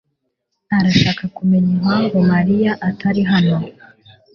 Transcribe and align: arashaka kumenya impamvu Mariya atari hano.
arashaka 0.77 1.23
kumenya 1.35 1.69
impamvu 1.77 2.17
Mariya 2.31 2.71
atari 2.89 3.21
hano. 3.31 3.57